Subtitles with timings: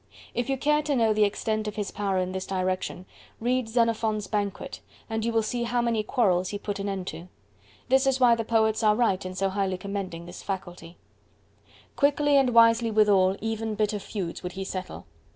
[0.33, 3.05] If you care to know the extent of his power in this direction,
[3.39, 7.27] read Xenophon's Banquet, and you will see how many quarrels he put an end to.
[7.87, 10.97] This is why the Poets are right in so highly commending this faculty:—
[11.95, 15.05] Quickly and wisely withal even bitter feuds would he settle.